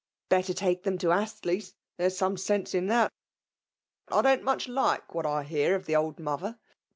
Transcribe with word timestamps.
''Better 0.29 0.55
take 0.55 0.81
them 0.81 0.97
to 0.97 1.11
Astley's; 1.11 1.75
there 1.97 2.07
is 2.07 2.17
some 2.17 2.35
sense 2.35 2.73
in 2.73 2.87
that! 2.87 3.13
I 4.07 4.23
dou*t 4.23 4.41
much 4.41 4.67
like 4.67 5.13
what 5.13 5.27
I 5.27 5.43
hear 5.43 5.75
of 5.75 5.85
the 5.85 5.95
old 5.95 6.17
mother. 6.17 6.57